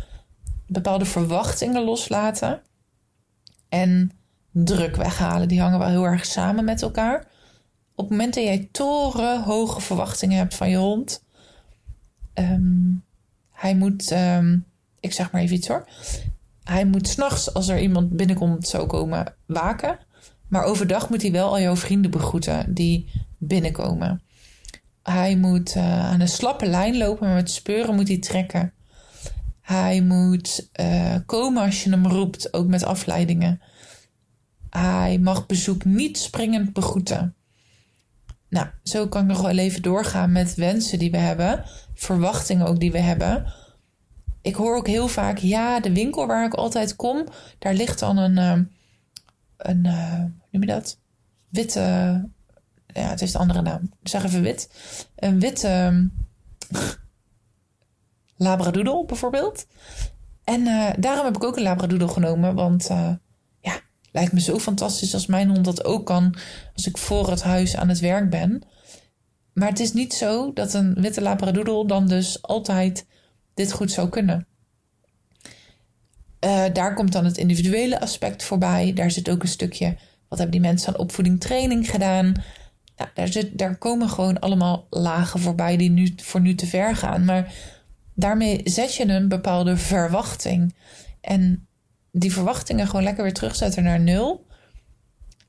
bepaalde 0.67 1.05
verwachtingen 1.05 1.85
loslaten 1.85 2.63
en 3.69 4.11
druk 4.51 4.97
weghalen. 4.97 5.49
Die 5.49 5.61
hangen 5.61 5.79
wel 5.79 5.89
heel 5.89 6.05
erg 6.05 6.25
samen 6.25 6.65
met 6.65 6.83
elkaar. 6.83 7.27
Op 7.95 8.05
het 8.05 8.11
moment 8.11 8.35
dat 8.35 8.45
jij 8.45 8.69
torenhoge 8.73 9.81
verwachtingen 9.81 10.39
hebt 10.39 10.55
van 10.55 10.71
je 10.71 10.77
hond, 10.77 11.25
um, 12.35 13.05
hij 13.51 13.75
moet, 13.75 14.11
um, 14.11 14.65
ik 15.01 15.13
zeg 15.13 15.31
maar 15.31 15.41
even 15.41 15.57
iets 15.57 15.69
hoor. 15.69 15.89
Hij 16.63 16.85
moet 16.85 17.09
s'nachts, 17.09 17.55
als 17.55 17.69
er 17.69 17.81
iemand 17.81 18.17
binnenkomt, 18.17 18.69
zo 18.69 18.87
komen 18.87 19.35
waken. 19.47 19.99
Maar 20.49 20.65
overdag 20.65 21.11
moet 21.11 21.23
hij 21.23 21.33
wel 21.33 21.49
al 21.49 21.61
jouw 21.61 21.77
vrienden 21.77 22.11
begroeten 22.11 22.75
die 22.75 23.11
binnenkomen. 23.39 24.23
Hij 25.03 25.37
moet 25.37 25.75
uh, 25.75 26.11
aan 26.11 26.21
een 26.21 26.29
slappe 26.29 26.67
lijn 26.67 26.97
lopen, 26.97 27.27
maar 27.27 27.35
met 27.35 27.51
speuren 27.51 27.95
moet 27.95 28.09
hij 28.09 28.19
trekken. 28.19 28.73
Hij 29.65 30.01
moet 30.03 30.69
uh, 30.81 31.17
komen 31.27 31.63
als 31.63 31.85
je 31.85 31.91
hem 31.91 32.07
roept, 32.07 32.55
ook 32.55 32.67
met 32.67 32.85
afleidingen. 32.85 33.61
Hij 34.71 35.19
mag 35.19 35.47
bezoek 35.47 35.85
niet 35.85 36.19
springend 36.19 36.73
begroeten. 36.73 37.35
Nou, 38.49 38.67
zo 38.83 39.09
kan 39.09 39.23
ik 39.23 39.29
nog 39.29 39.41
wel 39.41 39.59
even 39.59 39.83
doorgaan 39.83 40.33
met 40.33 40.55
wensen 40.55 40.99
die 40.99 41.11
we 41.11 41.17
hebben, 41.17 41.65
verwachtingen 41.95 42.67
ook 42.67 42.81
die 42.81 42.93
we 42.93 42.99
hebben. 42.99 43.53
Ik 44.43 44.55
hoor 44.55 44.77
ook 44.77 44.87
heel 44.87 45.09
vaak, 45.09 45.39
ja, 45.39 45.81
de 45.81 45.93
winkel 45.93 46.27
waar 46.27 46.45
ik 46.45 46.55
altijd 46.55 46.97
kom, 46.97 47.27
daar 47.59 47.75
ligt 47.75 47.99
dan 47.99 48.17
een, 48.17 48.37
uh, 48.37 48.65
een 49.57 49.85
uh, 49.85 50.19
hoe 50.19 50.49
noem 50.51 50.63
je 50.63 50.67
dat? 50.67 50.99
Witte, 51.49 51.81
ja, 52.87 53.09
het 53.09 53.21
heeft 53.21 53.35
een 53.35 53.41
andere 53.41 53.63
naam. 53.63 53.91
Zeg 54.03 54.25
even 54.25 54.43
wit. 54.43 54.71
Een 55.17 55.41
witte 55.41 56.09
labradoodle 58.37 59.05
bijvoorbeeld. 59.05 59.67
En 60.45 60.61
uh, 60.61 60.91
daarom 60.99 61.25
heb 61.25 61.37
ik 61.37 61.45
ook 61.45 61.57
een 61.57 61.63
labradoodle 61.63 62.09
genomen. 62.09 62.55
Want 62.55 62.91
uh, 62.91 63.13
ja, 63.61 63.81
lijkt 64.13 64.33
me 64.33 64.41
zo 64.41 64.59
fantastisch 64.59 65.15
als 65.15 65.27
mijn 65.27 65.49
hond 65.49 65.65
dat 65.65 65.85
ook 65.85 66.07
kan. 66.07 66.35
Als 66.75 66.87
ik 66.87 66.99
voor 66.99 67.31
het 67.31 67.43
huis 67.43 67.77
aan 67.77 67.89
het 67.89 68.01
werk 68.01 68.31
ben. 68.31 68.63
Maar 69.53 69.69
het 69.69 69.81
is 69.81 69.93
niet 69.93 70.15
zo 70.15 70.53
dat 70.53 70.75
een 70.75 70.95
witte 70.95 71.21
labradoodle 71.21 71.87
dan 71.87 72.09
dus 72.09 72.43
altijd 72.43 73.07
dit 73.55 73.73
goed 73.73 73.93
zou 73.93 74.09
kunnen. 74.09 74.47
Uh, 76.45 76.65
daar 76.73 76.95
komt 76.95 77.13
dan 77.13 77.25
het 77.25 77.37
individuele 77.37 78.01
aspect 78.01 78.43
voorbij. 78.43 78.93
Daar 78.93 79.11
zit 79.11 79.31
ook 79.31 79.43
een 79.43 79.49
stukje, 79.49 79.97
wat 80.29 80.39
hebben 80.39 80.51
die 80.61 80.69
mensen 80.69 80.89
aan 80.89 81.01
opvoeding, 81.01 81.41
training 81.41 81.91
gedaan? 81.91 82.35
Nou, 82.97 83.11
daar, 83.15 83.29
zit, 83.29 83.59
daar 83.59 83.77
komen 83.77 84.09
gewoon 84.09 84.41
allemaal 84.41 84.87
lagen 84.91 85.41
voorbij 85.41 85.77
die 85.77 85.91
nu, 85.91 86.13
voor 86.17 86.41
nu 86.41 86.55
te 86.55 86.67
ver 86.67 86.97
gaan. 86.97 87.25
Maar 87.25 87.55
daarmee 88.15 88.61
zet 88.65 88.95
je 88.95 89.09
een 89.09 89.29
bepaalde 89.29 89.77
verwachting. 89.77 90.75
En 91.21 91.67
die 92.11 92.33
verwachtingen 92.33 92.87
gewoon 92.87 93.03
lekker 93.03 93.23
weer 93.23 93.33
terugzetten 93.33 93.83
naar 93.83 94.01
nul. 94.01 94.47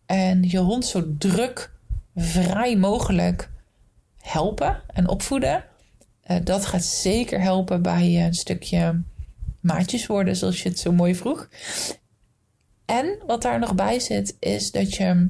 En 0.06 0.50
je 0.50 0.58
hond 0.58 0.86
zo 0.86 1.16
druk, 1.18 1.72
vrij 2.16 2.78
mogelijk 2.78 3.50
helpen 4.20 4.82
en 4.88 5.08
opvoeden. 5.08 5.64
Uh, 6.28 6.38
dat 6.44 6.66
gaat 6.66 6.84
zeker 6.84 7.42
helpen 7.42 7.82
bij 7.82 8.26
een 8.26 8.34
stukje 8.34 9.02
maatjes 9.60 10.06
worden, 10.06 10.36
zoals 10.36 10.64
je 10.64 10.70
het 10.70 10.80
zo 10.80 10.92
mooi 10.92 11.16
vroeg. 11.16 11.50
En 12.86 13.18
wat 13.26 13.42
daar 13.42 13.60
nog 13.60 13.76
bij 13.76 14.00
zit, 14.00 14.36
is 14.40 14.72
dat 14.72 14.94
je 14.94 15.30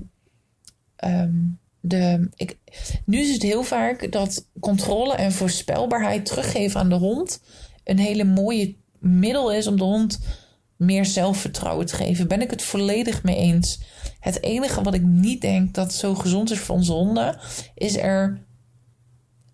um, 1.06 1.60
de, 1.88 2.30
ik, 2.36 2.58
nu 3.06 3.20
is 3.20 3.34
het 3.34 3.42
heel 3.42 3.64
vaak 3.64 4.12
dat 4.12 4.48
controle 4.60 5.16
en 5.16 5.32
voorspelbaarheid 5.32 6.26
teruggeven 6.26 6.80
aan 6.80 6.90
de 6.90 6.96
hond 6.96 7.42
een 7.84 8.00
hele 8.00 8.24
mooie 8.24 8.76
middel 9.00 9.52
is 9.52 9.68
om 9.68 9.78
de 9.78 9.84
hond 9.84 10.20
meer 10.78 11.06
zelfvertrouwen 11.06 11.86
te 11.86 11.96
geven. 11.96 12.28
Ben 12.28 12.42
ik 12.42 12.50
het 12.50 12.62
volledig 12.62 13.24
mee 13.24 13.36
eens. 13.36 13.80
Het 14.20 14.44
enige 14.44 14.82
wat 14.82 14.94
ik 14.94 15.02
niet 15.02 15.42
denk 15.42 15.74
dat 15.74 15.94
zo 15.94 16.16
gezond 16.16 16.52
is 16.52 16.60
voor 16.60 16.76
onze 16.76 16.92
honden, 16.92 17.40
is 17.76 17.98
er 17.98 18.46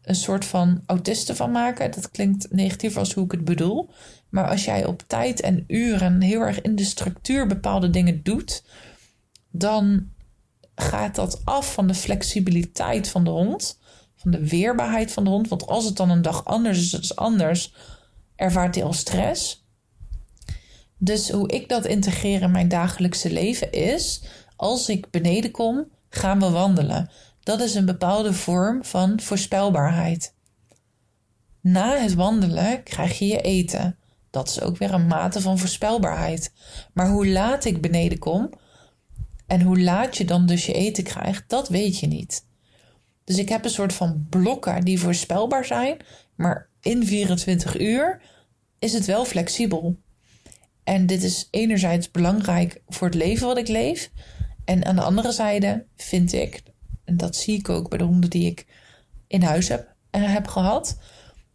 een 0.01 0.15
soort 0.15 0.45
van 0.45 0.81
autisten 0.85 1.35
van 1.35 1.51
maken. 1.51 1.91
Dat 1.91 2.11
klinkt 2.11 2.51
negatief 2.51 2.97
als 2.97 3.13
hoe 3.13 3.25
ik 3.25 3.31
het 3.31 3.45
bedoel. 3.45 3.89
Maar 4.29 4.47
als 4.47 4.65
jij 4.65 4.85
op 4.85 5.03
tijd 5.07 5.41
en 5.41 5.63
uren 5.67 6.21
heel 6.21 6.41
erg 6.41 6.61
in 6.61 6.75
de 6.75 6.83
structuur 6.83 7.47
bepaalde 7.47 7.89
dingen 7.89 8.23
doet, 8.23 8.63
dan 9.51 10.09
gaat 10.81 11.15
dat 11.15 11.41
af 11.43 11.73
van 11.73 11.87
de 11.87 11.93
flexibiliteit 11.93 13.07
van 13.07 13.23
de 13.23 13.29
hond, 13.29 13.79
van 14.15 14.31
de 14.31 14.47
weerbaarheid 14.47 15.11
van 15.11 15.23
de 15.23 15.29
hond. 15.29 15.47
Want 15.47 15.67
als 15.67 15.85
het 15.85 15.97
dan 15.97 16.09
een 16.09 16.21
dag 16.21 16.45
anders 16.45 16.79
is, 16.79 16.93
is 16.93 17.15
anders, 17.15 17.73
ervaart 18.35 18.75
hij 18.75 18.83
al 18.83 18.93
stress. 18.93 19.65
Dus 20.97 21.29
hoe 21.29 21.51
ik 21.51 21.69
dat 21.69 21.85
integreer 21.85 22.41
in 22.41 22.51
mijn 22.51 22.67
dagelijkse 22.67 23.31
leven 23.31 23.71
is, 23.71 24.21
als 24.55 24.89
ik 24.89 25.09
beneden 25.09 25.51
kom, 25.51 25.87
gaan 26.09 26.39
we 26.39 26.49
wandelen. 26.49 27.09
Dat 27.43 27.61
is 27.61 27.75
een 27.75 27.85
bepaalde 27.85 28.33
vorm 28.33 28.83
van 28.83 29.19
voorspelbaarheid. 29.19 30.33
Na 31.61 31.97
het 31.97 32.13
wandelen 32.13 32.83
krijg 32.83 33.19
je 33.19 33.25
je 33.25 33.41
eten. 33.41 33.97
Dat 34.29 34.49
is 34.49 34.61
ook 34.61 34.77
weer 34.77 34.93
een 34.93 35.07
mate 35.07 35.41
van 35.41 35.57
voorspelbaarheid. 35.57 36.53
Maar 36.93 37.09
hoe 37.09 37.27
laat 37.27 37.65
ik 37.65 37.81
beneden 37.81 38.19
kom 38.19 38.49
en 39.51 39.61
hoe 39.61 39.79
laat 39.79 40.17
je 40.17 40.25
dan 40.25 40.45
dus 40.45 40.65
je 40.65 40.73
eten 40.73 41.03
krijgt, 41.03 41.43
dat 41.47 41.69
weet 41.69 41.99
je 41.99 42.07
niet. 42.07 42.45
Dus 43.23 43.37
ik 43.37 43.49
heb 43.49 43.63
een 43.63 43.69
soort 43.69 43.93
van 43.93 44.25
blokken 44.29 44.83
die 44.83 44.99
voorspelbaar 44.99 45.65
zijn, 45.65 45.97
maar 46.35 46.69
in 46.81 47.05
24 47.05 47.79
uur 47.79 48.21
is 48.79 48.93
het 48.93 49.05
wel 49.05 49.25
flexibel. 49.25 49.97
En 50.83 51.05
dit 51.05 51.23
is 51.23 51.47
enerzijds 51.49 52.11
belangrijk 52.11 52.81
voor 52.87 53.07
het 53.07 53.15
leven 53.15 53.47
wat 53.47 53.57
ik 53.57 53.67
leef. 53.67 54.11
En 54.65 54.85
aan 54.85 54.95
de 54.95 55.01
andere 55.01 55.31
zijde 55.31 55.85
vind 55.95 56.33
ik, 56.33 56.61
en 57.03 57.17
dat 57.17 57.35
zie 57.35 57.57
ik 57.57 57.69
ook 57.69 57.89
bij 57.89 57.97
de 57.97 58.03
honden 58.03 58.29
die 58.29 58.45
ik 58.45 58.65
in 59.27 59.41
huis 59.41 59.67
heb, 59.67 59.95
uh, 60.11 60.33
heb 60.33 60.47
gehad, 60.47 60.97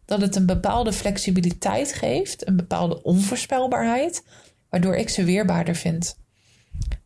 dat 0.05 0.21
het 0.21 0.35
een 0.35 0.45
bepaalde 0.45 0.93
flexibiliteit 0.93 1.93
geeft, 1.93 2.47
een 2.47 2.55
bepaalde 2.55 3.03
onvoorspelbaarheid, 3.03 4.23
waardoor 4.69 4.95
ik 4.95 5.09
ze 5.09 5.23
weerbaarder 5.23 5.75
vind. 5.75 6.25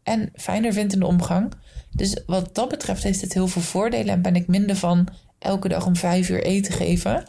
En 0.03 0.29
fijner 0.35 0.73
vind 0.73 0.93
in 0.93 0.99
de 0.99 1.05
omgang. 1.05 1.53
Dus 1.91 2.21
wat 2.25 2.55
dat 2.55 2.69
betreft 2.69 3.03
heeft 3.03 3.21
het 3.21 3.33
heel 3.33 3.47
veel 3.47 3.61
voordelen 3.61 4.13
en 4.13 4.21
ben 4.21 4.35
ik 4.35 4.47
minder 4.47 4.75
van 4.75 5.07
elke 5.39 5.67
dag 5.67 5.85
om 5.85 5.95
vijf 5.95 6.29
uur 6.29 6.43
eten 6.43 6.73
geven. 6.73 7.23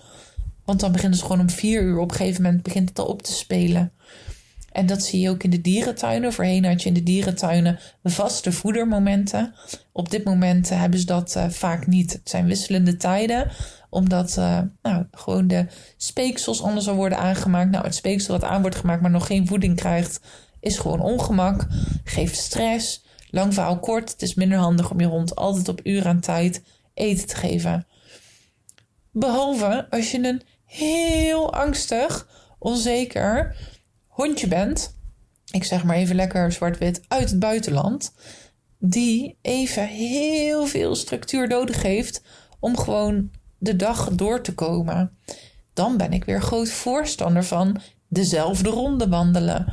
Want 0.65 0.81
dan 0.81 0.93
beginnen 0.93 1.19
ze 1.19 1.25
gewoon 1.25 1.41
om 1.41 1.51
vier 1.51 1.83
uur. 1.83 1.99
Op 1.99 2.11
een 2.11 2.17
gegeven 2.17 2.43
moment 2.43 2.63
begint 2.63 2.89
het 2.89 2.99
al 2.99 3.07
op 3.07 3.23
te 3.23 3.33
spelen. 3.33 3.93
En 4.73 4.87
dat 4.87 5.03
zie 5.03 5.21
je 5.21 5.31
ook 5.31 5.43
in 5.43 5.51
de 5.51 5.61
dierentuinen. 5.61 6.33
Voorheen 6.33 6.65
had 6.65 6.83
je 6.83 6.89
in 6.89 6.95
de 6.95 7.03
dierentuinen 7.03 7.79
vaste 8.03 8.53
voedermomenten. 8.53 9.55
Op 9.93 10.11
dit 10.11 10.25
moment 10.25 10.69
hebben 10.69 10.99
ze 10.99 11.07
dat 11.07 11.35
uh, 11.37 11.49
vaak 11.49 11.87
niet. 11.87 12.13
Het 12.13 12.29
zijn 12.29 12.47
wisselende 12.47 12.97
tijden, 12.97 13.51
omdat 13.91 14.37
uh, 14.39 14.61
nou, 14.83 15.05
gewoon 15.11 15.47
de 15.47 15.67
speeksels 15.97 16.63
anders 16.63 16.89
al 16.89 16.95
worden 16.95 17.19
aangemaakt. 17.19 17.71
Nou, 17.71 17.85
het 17.85 17.95
speeksel 17.95 18.39
dat 18.39 18.51
aan 18.51 18.61
wordt 18.61 18.77
gemaakt, 18.77 19.03
maar 19.03 19.11
nog 19.11 19.27
geen 19.27 19.47
voeding 19.47 19.77
krijgt, 19.77 20.21
is 20.63 20.79
gewoon 20.79 21.01
ongemak, 21.01 21.67
geeft 22.05 22.37
stress. 22.37 23.05
Lang 23.31 23.55
verhaal 23.55 23.79
kort, 23.79 24.11
het 24.11 24.23
is 24.23 24.35
minder 24.35 24.59
handig 24.59 24.91
om 24.91 25.01
je 25.01 25.07
hond 25.07 25.37
altijd 25.37 25.69
op 25.69 25.81
uur 25.85 26.07
aan 26.07 26.21
tijd 26.21 26.63
eten 26.95 27.27
te 27.27 27.37
geven. 27.37 27.87
Behalve 29.11 29.87
als 29.91 30.11
je 30.11 30.19
een 30.19 30.43
heel 30.65 31.53
angstig, 31.53 32.29
onzeker 32.59 33.57
hondje 34.07 34.49
bent, 34.49 34.97
ik 35.51 35.65
zeg 35.65 35.85
maar 35.85 35.97
even 35.97 36.17
lekker 36.17 36.53
zwart-wit 36.53 37.03
uit 37.09 37.31
het 37.31 37.39
buitenland, 37.39 38.15
die 38.79 39.39
even 39.43 39.87
heel 39.87 40.67
veel 40.67 40.95
structuur 40.95 41.49
nodig 41.49 41.83
heeft 41.83 42.23
om 42.61 42.79
gewoon 42.79 43.31
de 43.59 43.77
dag 43.77 44.11
door 44.13 44.41
te 44.41 44.55
komen. 44.55 45.17
Dan 45.73 45.97
ben 45.97 46.13
ik 46.13 46.25
weer 46.25 46.43
groot 46.43 46.71
voorstander 46.71 47.45
van 47.45 47.81
dezelfde 48.09 48.69
ronde 48.69 49.09
wandelen, 49.09 49.73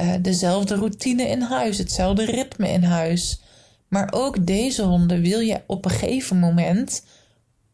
uh, 0.00 0.14
dezelfde 0.20 0.74
routine 0.74 1.28
in 1.28 1.40
huis, 1.40 1.78
hetzelfde 1.78 2.24
ritme 2.24 2.68
in 2.68 2.82
huis. 2.82 3.40
Maar 3.88 4.08
ook 4.12 4.46
deze 4.46 4.82
honden 4.82 5.20
wil 5.20 5.40
je 5.40 5.62
op 5.66 5.84
een 5.84 5.90
gegeven 5.90 6.38
moment 6.38 7.04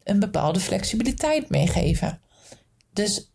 een 0.05 0.21
bepaalde 0.21 0.61
flexibiliteit 0.61 1.49
meegeven. 1.49 2.21
Dus 2.93 3.31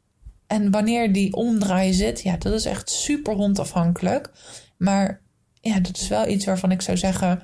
en 0.47 0.71
wanneer 0.71 1.13
die 1.13 1.33
omdraaien 1.33 1.93
zit, 1.93 2.21
ja, 2.21 2.37
dat 2.37 2.53
is 2.53 2.65
echt 2.65 2.89
super 2.89 3.33
hondafhankelijk. 3.33 4.31
Maar 4.77 5.21
ja, 5.61 5.79
dat 5.79 5.97
is 5.97 6.07
wel 6.07 6.27
iets 6.27 6.45
waarvan 6.45 6.71
ik 6.71 6.81
zou 6.81 6.97
zeggen: 6.97 7.43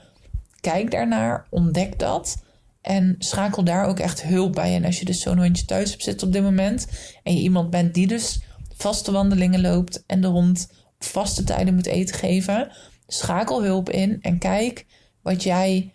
kijk 0.61 0.91
daarnaar, 0.91 1.47
ontdek 1.49 1.99
dat. 1.99 2.43
En 2.81 3.15
schakel 3.19 3.63
daar 3.63 3.85
ook 3.85 3.99
echt 3.99 4.21
hulp 4.21 4.53
bij. 4.53 4.75
En 4.75 4.85
als 4.85 4.99
je 4.99 5.05
dus 5.05 5.21
zo'n 5.21 5.37
hondje 5.37 5.65
thuis 5.65 5.91
hebt 5.91 6.03
zitten 6.03 6.27
op 6.27 6.33
dit 6.33 6.43
moment. 6.43 6.87
En 7.23 7.33
je 7.33 7.41
iemand 7.41 7.69
bent 7.69 7.93
die 7.93 8.07
dus 8.07 8.39
vaste 8.75 9.11
wandelingen 9.11 9.61
loopt. 9.61 10.03
En 10.05 10.21
de 10.21 10.27
hond 10.27 10.69
vaste 10.99 11.43
tijden 11.43 11.73
moet 11.73 11.85
eten 11.85 12.15
geven. 12.15 12.71
Schakel 13.07 13.63
hulp 13.63 13.89
in 13.89 14.17
en 14.21 14.37
kijk 14.37 14.85
wat 15.21 15.43
jij 15.43 15.93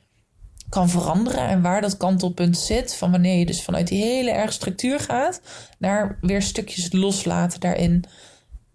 kan 0.69 0.89
veranderen 0.89 1.49
en 1.49 1.63
waar 1.63 1.81
dat 1.81 1.97
kantelpunt 1.97 2.59
zit. 2.59 2.95
Van 2.95 3.11
wanneer 3.11 3.39
je 3.39 3.47
dus 3.47 3.63
vanuit 3.63 3.89
die 3.89 4.03
hele 4.03 4.31
erg 4.31 4.53
structuur 4.53 5.01
gaat 5.01 5.41
naar 5.79 6.19
weer 6.21 6.43
stukjes 6.43 6.93
loslaten 6.93 7.61
daarin. 7.61 8.05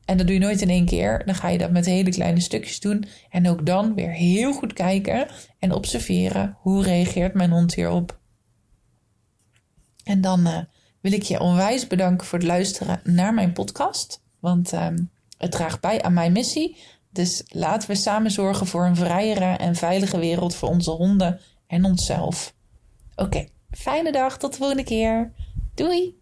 En 0.05 0.17
dat 0.17 0.25
doe 0.27 0.35
je 0.35 0.41
nooit 0.41 0.61
in 0.61 0.69
één 0.69 0.85
keer. 0.85 1.25
Dan 1.25 1.35
ga 1.35 1.47
je 1.47 1.57
dat 1.57 1.71
met 1.71 1.85
hele 1.85 2.09
kleine 2.09 2.39
stukjes 2.39 2.79
doen. 2.79 3.05
En 3.29 3.49
ook 3.49 3.65
dan 3.65 3.95
weer 3.95 4.11
heel 4.11 4.53
goed 4.53 4.73
kijken 4.73 5.27
en 5.59 5.73
observeren 5.73 6.57
hoe 6.59 6.83
reageert 6.83 7.33
mijn 7.33 7.51
hond 7.51 7.73
hierop. 7.73 8.19
En 10.03 10.21
dan 10.21 10.47
uh, 10.47 10.57
wil 11.01 11.11
ik 11.11 11.23
je 11.23 11.39
onwijs 11.39 11.87
bedanken 11.87 12.27
voor 12.27 12.39
het 12.39 12.47
luisteren 12.47 12.99
naar 13.03 13.33
mijn 13.33 13.53
podcast. 13.53 14.23
Want 14.39 14.73
uh, 14.73 14.87
het 15.37 15.51
draagt 15.51 15.81
bij 15.81 16.01
aan 16.01 16.13
mijn 16.13 16.31
missie. 16.31 16.77
Dus 17.09 17.43
laten 17.47 17.89
we 17.89 17.95
samen 17.95 18.31
zorgen 18.31 18.67
voor 18.67 18.85
een 18.85 18.95
vrijere 18.95 19.57
en 19.57 19.75
veilige 19.75 20.19
wereld 20.19 20.55
voor 20.55 20.69
onze 20.69 20.91
honden 20.91 21.39
en 21.67 21.85
onszelf. 21.85 22.53
Oké, 23.15 23.47
fijne 23.71 24.11
dag, 24.11 24.37
tot 24.37 24.51
de 24.51 24.57
volgende 24.57 24.83
keer. 24.83 25.31
Doei! 25.73 26.16